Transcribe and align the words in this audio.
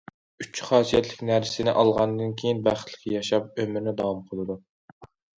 ئۈچ 0.43 0.59
خاسىيەتلىك 0.67 1.19
نەرسىنى 1.29 1.75
ئالغاندىن 1.81 2.31
كېيىن 2.39 2.63
بەختلىك 2.67 3.03
ياشاپ 3.11 3.61
ئۆمرىنى 3.65 3.93
داۋام 4.01 4.23
قىلىدۇ. 4.33 4.57